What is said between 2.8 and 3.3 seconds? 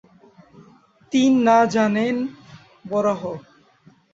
বরাহ।